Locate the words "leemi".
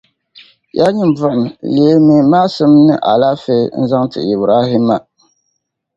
1.73-2.15